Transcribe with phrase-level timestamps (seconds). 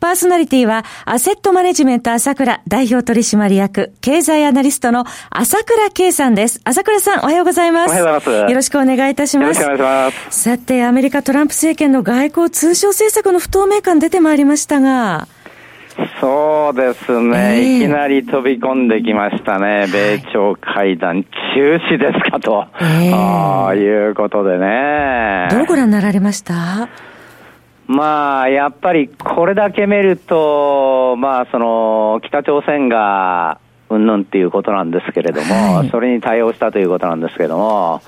[0.00, 6.60] パーソナリティは、アセットマネジメント朝倉代表取締役、経済アナリストの朝倉圭さんです。
[6.64, 7.90] 朝倉さん、おはようございます。
[7.90, 8.50] おはようございます。
[8.50, 9.62] よろしくお願いいたします。
[9.62, 10.42] よろしくお願いします。
[10.42, 15.26] さて、アメリカトランプ政権の外交通商政策の不透明感出てまいりましたが、
[16.20, 21.28] そうですね、えー、いきなり飛び込んできましたね、米朝会談中
[21.88, 25.48] 止ですかと、えー、いうことでね。
[25.52, 26.88] どうご覧になられました？
[27.86, 33.58] まあ、やっぱりこれだけ見ると、まあ、その、北朝鮮が、
[33.90, 38.00] うんぬんっていうことなんですけれども、はい、それに対応したということなんですけれども、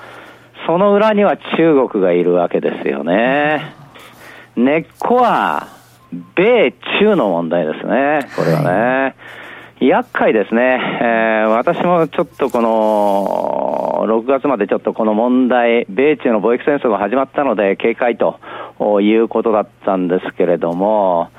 [0.66, 3.74] その裏には中国がいるわけですよね。
[4.56, 5.68] 根っこは、
[6.34, 8.68] 米中の問題ですね、これはね。
[8.68, 9.14] は
[9.80, 18.40] い、厄介ですね、えー、私もちょっとこの、6月までちょっとこの問題、米中の貿易戦争が始まったので警戒と
[19.02, 21.30] いうことだったんですけれども、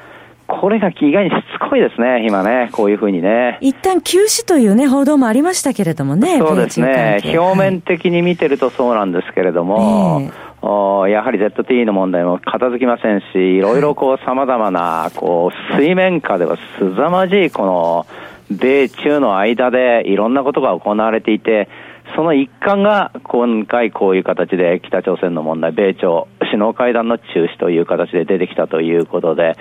[0.48, 3.58] これが意外にしつこいですね、今ね、こういうふうにね。
[3.60, 6.38] 一旦休止というね、報道もありましたけれどもね。
[6.40, 7.20] そうですね。
[7.38, 18.06] 表面的に見てるとそうなんですけれども、えー、やはり ZT の問題も片付きませんし、いろいろこう様々な、こう、水面下ではすざまじい、この、
[18.50, 21.68] 米中の間でいろんなことが行われていて、
[22.16, 29.56] その一環が今回こういう形で北朝鮮の問題、米朝首脳会談の中止という形で出てきたということで、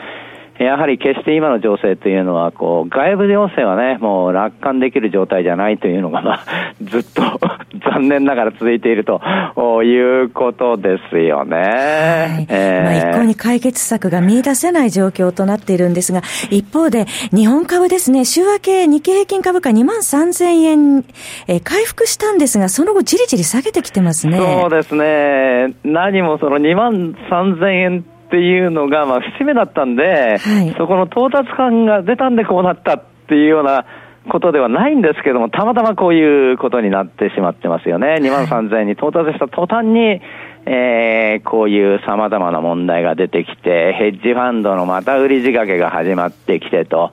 [0.59, 6.45] やはり決して今の情勢というのは、こう、外部要請はね、もう楽観できる状態じゃないというのが、まあ、
[6.83, 7.23] ずっと
[7.93, 9.21] 残念ながら続いていると
[9.83, 11.57] いうことですよね。
[11.57, 11.63] は
[12.41, 17.05] いえー、まあ、一向に解決策が見出せない状況となっているんですが、一方で、
[17.35, 21.05] 日本株ですね、週明け日経平均株価2万3000円、
[21.48, 24.39] えー、回復したんですが、その後じりじり下げてきてますね。
[24.39, 25.75] そうですね。
[25.85, 33.87] 何もその2万3000円っていうのが、まあ、節目だったんで、はい、そこの到達感が出たんでこうなったっていうような
[34.29, 38.17] ことではないんですけども、たまたまこういうことになってしまってますよね。
[38.20, 40.20] 2万3000円に到達した途端に、
[40.69, 47.13] えー、こういう様々な問題が出てきて、ヘッジファンドのまた売り仕掛けが始まってきてと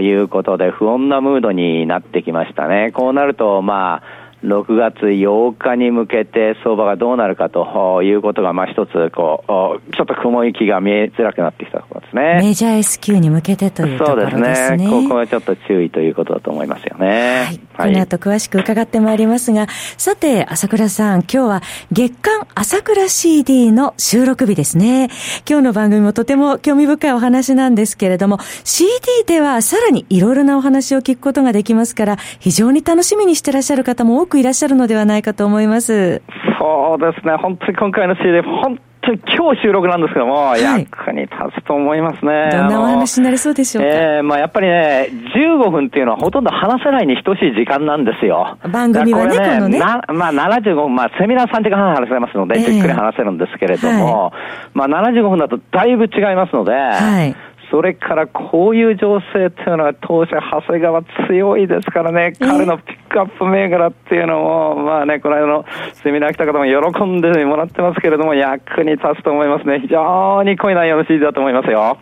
[0.00, 2.92] いうことで、不穏なムードになってきましたね。
[2.92, 12.38] こうなると、まあ、6月8日に向けて相場がどうなるかということが、まあ一つ、こう、ちょっと雲行きが見えづらくなってきたところですね。
[12.40, 14.42] メジャー S q に向けてというところですね。
[14.42, 14.90] そうですね。
[14.90, 17.44] ここはちょっと注意ということだと思いますよね。
[17.46, 17.60] はい。
[17.82, 19.66] この後詳しく伺ってまいりますが、
[19.98, 25.10] さて、朝倉さん、今日は月間朝倉 CD の収録日ですね。
[25.48, 28.90] 今日の番組もとても興味深いお話なんですけれども、CD
[29.26, 36.22] ではさらにいろいろなお話を聞くことができますから、非常に楽しみにしてらっしゃる方も多くくいらっしゃるのではないかと思います。
[36.58, 37.34] そうですね。
[37.36, 42.50] 本当に今回の CD、本今日収録なんですけども、はい、役に立つと思いますね。
[42.52, 43.88] どんなお話になりそうでしょうか？
[43.88, 48.58] えー、まあやっぱりね、15分っていうのはほとんど話せないに等しい時間なんですよ。
[48.70, 49.78] 番組はね、こねこのね。
[49.78, 54.32] まあ75分、まあセミナー3時間半話せますので、えー、じっくり話せるんですけれども、はい、
[54.74, 57.34] まあ75分だとだいぶ違いますので、はい
[57.70, 65.64] それからこういう情勢っていうのは当社長谷川強いですからね、彼のピックアップ銘柄っていうのも、まあね、この間の
[66.02, 69.80] セミナー来た方も喜んでもらってますけれども、役に立つと思いますね。
[69.80, 71.78] 非常に濃い内容の指示だと思いますよ。
[71.78, 71.96] は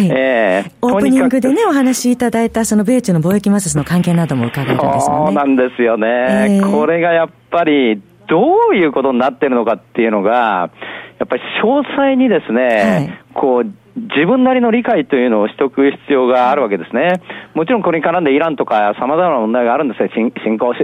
[0.00, 0.08] い。
[0.10, 5.00] えー、オープニングでね、お話しいただいた、その米中の貿易摩擦の関係なども伺えるんですね。
[5.00, 6.06] そうなんですよね。
[6.08, 10.70] えー、これがやっぱり、どういうことになってるのかっていうのが、
[11.18, 13.72] やっぱり詳細にですね、はい、こう、
[14.14, 17.20] 自分なりの理解というのをしておく必要があるわけですね。
[17.54, 20.08] もちろんこれに絡んでイランとか様々な問題があるんですよ。
[20.14, 20.74] 新新興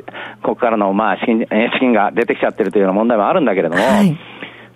[0.43, 4.17] 国からの、まあ資金、資金が出てきちゃってるというような問題もあるんだけれども、はい、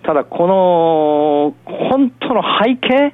[0.03, 3.13] ただこの、本当の背景、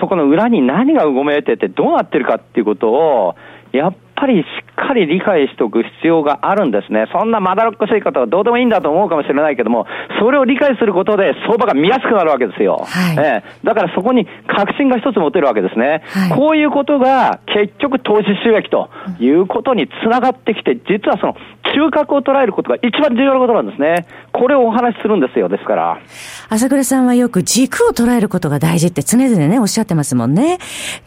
[0.00, 3.36] そこの裏に何がうごめいててどうなってるかっていうことを、
[3.72, 7.06] やっぱりしっかり理解しておく必要があるんですね。
[7.12, 9.86] そんなまだろっこしいことはどうでもいいんだと思うかもしれないけども、
[10.20, 12.86] それを理解することで相場が見やすくなるわけですよ。
[12.86, 16.04] はい、えー、だからそこに確信が一つ持てるわけですね。
[16.06, 21.34] はい、こういうことが結局投資収益ということにつながってきて、実はその
[21.74, 24.06] 中核を捉えることが一番重要なことなんですね。
[24.32, 26.00] これをお話しするんですよ、ですから。
[26.48, 30.58] 朝倉さんはよく軸を捉えることが大事って常々ね、おっしゃってますもんね。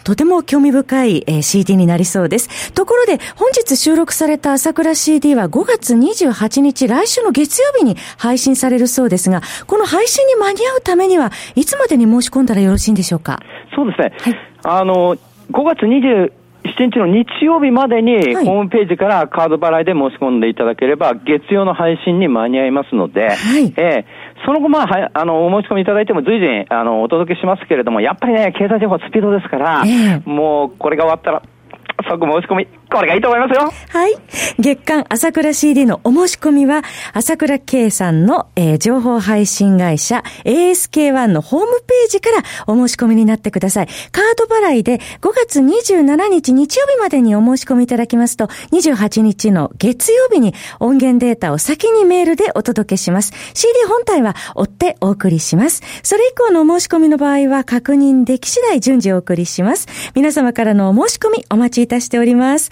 [0.04, 2.72] とても興味深い、えー、CD になりそうです。
[2.74, 13.40] ところで、本日日収録された朝倉 CD は5月28日、来週の月曜日に配信されるそうですが、この配信に間に合うためには、いつまでに申し込んだらよろしいんでしょうか？
[13.76, 14.14] そうですね。
[14.20, 15.16] はい、あの、
[15.52, 16.32] 5月20
[16.78, 31.42] 7日の日曜日までに、ホームページからカード払いで申し込んでいただければ、月曜の配信に間に合いますので、はい、えー、その後、まあ、はあの、お申し込みいただいても随時、あの、お届けしますけれども、やっぱりね、経済情報スピードですから、えー、もう、これが終わったら、
[32.10, 33.74] 即申し込み、これがいいと思いますよ。
[33.90, 34.14] はい。
[34.58, 36.82] 月間朝倉 CD のお申し込みは、
[37.12, 43.88] 朝倉圭さんの、えー、情報配信会社 ASK1 のホームページからお申し込みになってください。
[44.14, 53.34] カード払いで5月27日日曜日までにお申し込みいただきますと、28日の月曜日に音源データを先にメールでお届けします。
[53.54, 55.82] CD 本体は追ってお送りします。
[56.02, 59.88] それ以降のお申し込みの場合は確認でき次第順次お送りします。
[60.16, 62.72] 皆様からのお申し込みお待ちいたしております。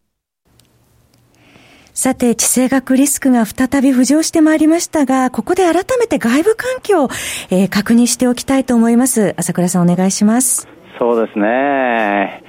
[2.03, 7.09] さて、地政学リスクが再び浮上してまいりましたが、ここで改めて外部環境を、
[7.51, 9.35] えー、確認しておきたいと思います。
[9.37, 10.67] 朝倉さんお願いします。
[10.97, 12.41] そうですね。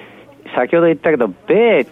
[0.56, 1.86] 先ほど言ったけど、米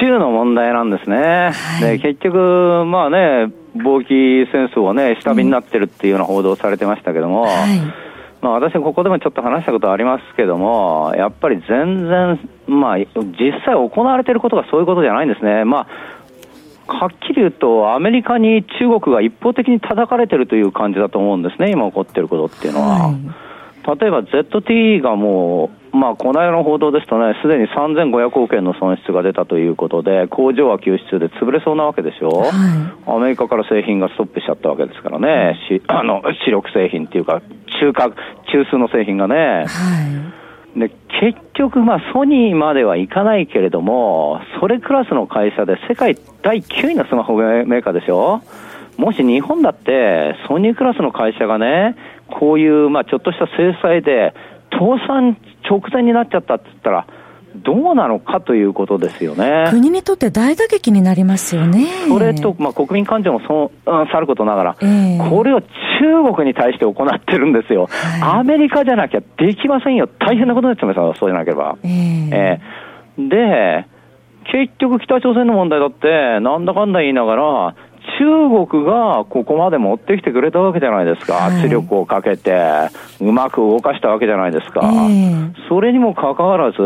[0.00, 1.50] 中の問題なんですね。
[1.52, 2.38] はい、で結局、
[2.86, 7.80] まあね、貿易戦争はね、下火になってるっていうような報道されてましたけども、はい
[8.40, 13.04] まあ、私、ここでもちょっと話したことありますけども、やっぱり全然、まあ、実
[13.66, 15.66] 際行われていることがそういうことじゃないんですね。
[15.66, 16.13] まあ
[16.86, 23.08] はっきり言うと、アメリカに中国が一方的に叩かれてるという感じだと思うんですね、今起こってることっていうのは。
[23.08, 32.50] はい、例えば ZT がもう、まあ、この間の報道ですとね、すでに3500億円の損失が出たということで、工場は休止中で潰れそうなわけでしょ、はい、
[33.06, 37.42] アメリカから製品がストップしちゃったわけですからね、しあの主力製品っていうか、
[37.80, 38.16] 中核、
[38.52, 39.34] 中枢の製品がね。
[39.34, 40.43] はい
[40.76, 40.90] で
[41.20, 48.42] 結局、まあ、ソニーまではいかないけれども、それクラスの会社で世界第9位のスマホメーカーですよ
[48.96, 51.96] もし日本だってソニークラスの会社がね、
[52.28, 54.34] こういう、まあ、ちょっとした制裁で
[54.72, 55.36] 倒産
[55.68, 57.06] 直前になっちゃったって言ったら、
[57.56, 59.66] どうなのかということですよね。
[59.70, 61.86] 国にとって大打撃になりますよね。
[62.08, 70.08] それと、まあ、国民感情もそう、うん、さることながら、えー、これを中国に対して行ってるんですよ、はい、アメリカじゃなきゃできませんよ。
[70.18, 71.76] 大変なことですよ、そうじゃなければ。
[71.84, 73.86] えー、えー、で、
[74.50, 77.74] 結局北朝鮮の問題だって、なんだかんだ言いながら、
[78.18, 82.52] 中国がここまで持ってきてくれたわけじゃないですか、はい、圧力をかけて、
[83.20, 86.78] うまく動かしたわけじゃないですか、えー、それにもかかわらず、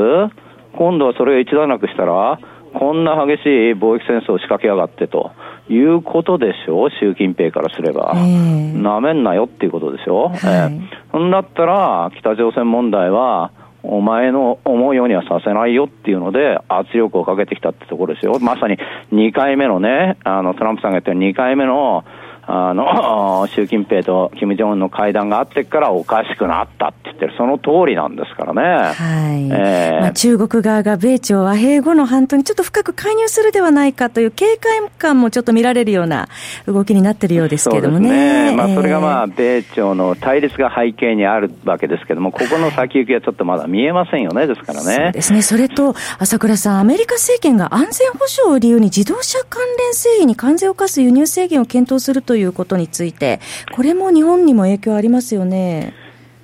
[0.78, 2.38] 今度はそれを一段落したら、
[2.72, 5.32] こんな激しい貿易戦争を仕掛けやがってと
[5.68, 8.14] いうことでしょう、習近平からすれば。
[8.14, 10.28] な、めんなよっていうことでしょ。
[10.28, 10.80] はい、えー、
[11.10, 13.50] そんだったら、北朝鮮問題は、
[13.82, 18.38] お前の思うようにはさせないよっていうので、圧力をかけてきたってところですよ。
[18.38, 18.76] まさに
[19.12, 22.04] 2回目のね、あの、トランプさんが言ったように2回目の
[22.50, 28.62] あの、 習近平と金正恩の会談があってからおかしくなったって言ってる、その通りなんですからね。
[28.62, 29.48] はい。
[29.52, 36.28] えー、まあ、中国側が米朝和平後の半島にちょっと深く介入するではないかという警戒感もちょっと見られるような
[36.66, 38.50] 動きになってるようですけどもね。
[38.50, 44.94] ねまあ、それがまあ、米朝の対立が背景にあるわけですけども、ここの先行きはちょっとまだ見えませんよね、ですからね。
[44.94, 45.42] そうですね。
[45.42, 53.40] それと、朝倉さん、アメリカ政権が安全保障を理由に自動車関連製品に関税を課す輸入制限を検討するということについて、
[53.74, 55.94] これも日本にも影響ありますよね。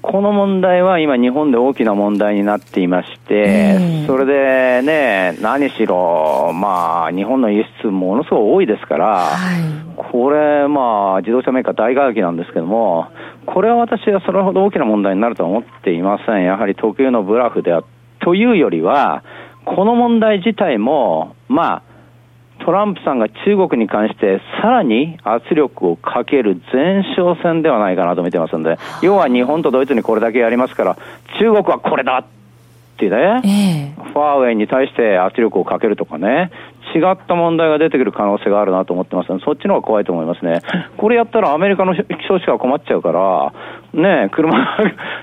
[0.07, 9.63] この問題は今、日本で大きな問題になっていまして、えー、それでね、何しろ、まあ、日本の輸出、ものすごい多いですから、はい、
[9.97, 13.07] これ、まあ、自動車メーカー大打撃なんですけども、
[13.47, 16.45] これは私はそれほど大きな問題になるとは思っていません。
[16.45, 17.83] やはり特有のブラフであ
[18.21, 19.25] というよりは、
[19.65, 21.94] この問題自体も、まあ、
[22.61, 30.97] トランプさんが中国に関してさらに圧力をかける前哨戦ではないかなと見てますんで、要は日本とドイツにこれだけやりますから、
[31.39, 32.25] 中国はこれだっ
[32.95, 36.51] ってね、えー、ファーウェイに対して圧力をかけるとかね、
[36.95, 40.61] 違った問題が出てくる可能性があるなと思ってますので、そっちの方が怖いと思いますね。
[40.97, 43.53] これやったらアメリカの消費者が困っちゃうから、
[43.93, 44.79] ね、車が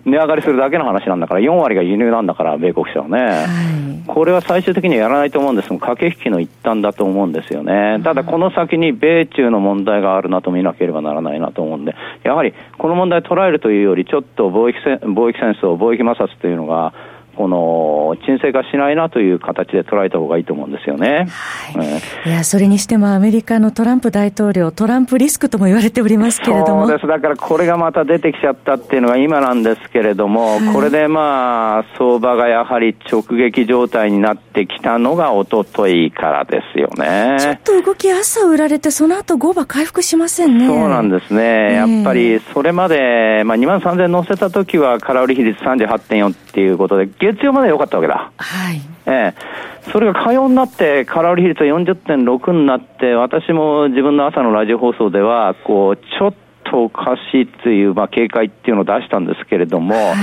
[0.06, 8.02] 値上がりするだけの話なんだから、4割が輸入なんだから、米国車はね、はい、これは最終的にはやらないと思うんですが、駆け引きの一端だと思うんですよね。
[8.04, 16.94] ただ、この先に米中の問題があるなと見なければならないなと思うんで、やはりこの問題捉えるというより、ちょっと貿易貿易戦争、貿易摩擦というのが、
[17.36, 21.28] この沈静化しないなという形で捉えた方がいいと思うんですよね。
[21.76, 21.84] は
[22.26, 26.88] い、いや、それにしてもアメリカのトランプ大統領、トランプリスクとも言われておりますけれども。
[26.88, 27.08] そうです。
[27.08, 37.38] だからこれがまた出てきちゃったっていうのが今なんですけれども、はい、これでまあ、相場がやはり直撃状態になってきたのが一昨日からですよね。
[37.40, 40.68] ちょっと動き朝売られて、その後5番回復しませんね。
[40.68, 41.74] そうなんですね。
[41.74, 48.32] やっぱりそれまで、まあ2万3000乗せた時は空売り比率38.4っていうことで、月曜まで良かったわけだ。
[48.38, 48.82] はい。
[49.06, 49.92] ええ。
[49.92, 60.16] それが火曜になって、空売り比率が40.6になって、私も自分の朝のラジオ放送では、こう、ちょっとおかしいっていう、まあ、警戒っていうのを出したんですけれども、はい、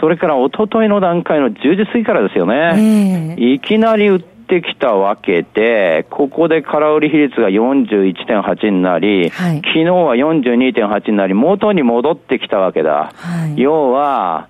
[0.00, 3.36] それから一昨日の段階の10時過ぎからですよね。
[3.38, 13.12] えー、いきなり売ってきたわけで、ここで空売り比率が41.8になり、はい、昨日は42.8になり、元に戻ってきたわけだ。
[13.14, 14.48] はい、要は、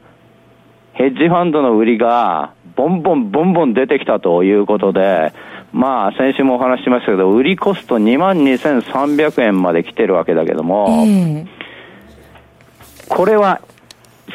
[0.94, 5.32] ヘッジファンドの売りが、ボンボンボンボン出てきたということで、
[5.72, 11.46] まあ、先週もお話ししましたけど、売りコスト2万2300円まで来てるわけだけども、えー、
[13.08, 13.60] これは、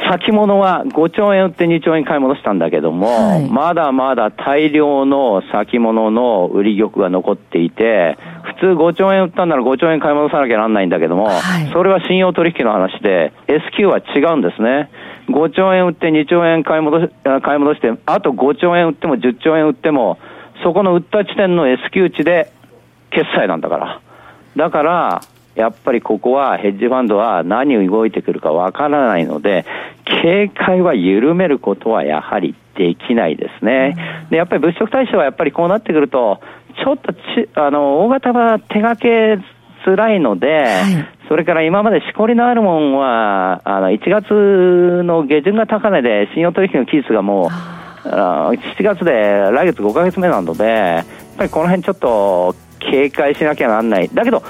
[0.10, 14.90] 先物は5兆円売って2兆円買い戻したんだけども、はい、まだまだ大量の先物の売り玉が残っていて、普通5兆円売ったんなら5兆円買い戻さなきゃなんないんだけども、はい、それは信用取引の話で、S q は違うんですね。
[15.27, 17.12] 5兆円売って2兆円買い戻し
[17.43, 20.17] 買い戻して、あと5兆円売っても10兆円売っても、
[20.63, 22.51] そこの売った地点の S q 値で
[23.12, 24.01] 決済なんだから。
[24.55, 25.22] だから、
[25.55, 29.65] やっぱりここはヘッジファンドは何を動いてくるかわからないので、
[30.22, 34.27] 警戒は緩めることはやはりできないですね。
[34.29, 36.41] で、やっぱり物色対象はやっぱりこうなってくると、
[36.84, 37.19] ちょっとち、
[37.55, 39.39] あの、大型は手掛け
[39.86, 47.48] づらいので、はい、それから今までしこりのあるもんは、あの、1月の下旬が高値で、信用取引の期日がも
[48.05, 49.12] う、7月で
[49.51, 51.05] 来月5ヶ月目なので、やっ
[51.38, 54.10] ぱりこの辺ちょっと警戒しなきゃなんない。
[54.13, 54.41] だけど、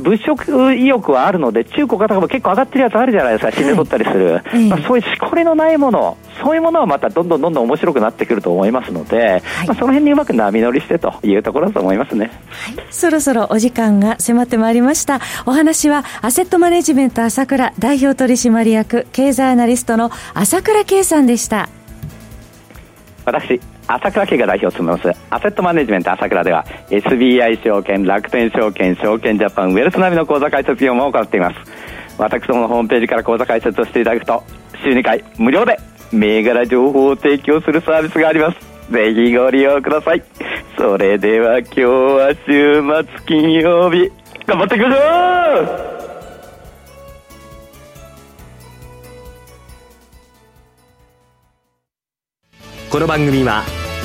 [0.00, 15.20] 物色意欲はあるので、中古型も結構上がってるやつあるじゃないですか、死んで取ったりする、はい、まあ、そういうしこりのないもの、そういうものはまたどんどんどんどん面白くなってくると思いますので、はい、まあ、その辺にうまく波乗りしてというところだと思いますね、はい、そろそろお時間が迫ってまいりました。
[15.46, 21.68] お話は、アセットマネジメント朝倉代表取締役経済アナリストの朝倉圭さんでした。
[23.24, 23.60] 私
[23.92, 25.20] 朝倉家が代表を務めます。
[25.30, 31.56] アセットマネジメント朝倉では SBI 証券楽天証券証券ジャパンウェルスナビの口座開設業務を行っています。
[32.18, 34.44] 私どものホームページから口座開設をしていただくと
[34.84, 35.78] 週2回無料で
[36.12, 38.58] 銘柄情報を提供するサービスがあります。
[38.92, 40.22] ぜひご利用ください。
[40.76, 44.10] それでは今日は週末金曜日。
[44.46, 45.00] 頑張っていきましょ
[52.86, 52.90] う！
[52.90, 53.62] この番組は